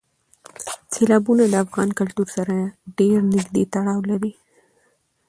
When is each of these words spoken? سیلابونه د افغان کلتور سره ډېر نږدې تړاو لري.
سیلابونه 0.93 1.43
د 1.47 1.55
افغان 1.65 1.89
کلتور 1.99 2.27
سره 2.37 2.55
ډېر 2.99 3.17
نږدې 3.35 3.63
تړاو 3.73 3.99
لري. 4.09 4.31